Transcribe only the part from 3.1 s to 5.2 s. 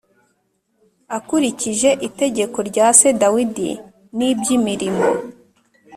dawidi n iby imirimo